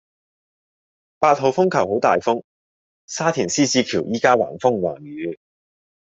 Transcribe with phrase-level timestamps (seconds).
[1.19, 2.43] 八號風球好大風，
[3.05, 5.37] 沙田獅子橋依家橫風橫雨